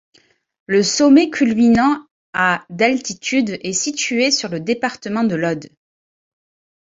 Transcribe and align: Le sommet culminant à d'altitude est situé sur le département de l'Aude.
Le 0.65 0.81
sommet 0.81 1.29
culminant 1.29 2.03
à 2.33 2.65
d'altitude 2.71 3.59
est 3.61 3.71
situé 3.71 4.31
sur 4.31 4.49
le 4.49 4.59
département 4.59 5.23
de 5.23 5.35
l'Aude. 5.35 5.67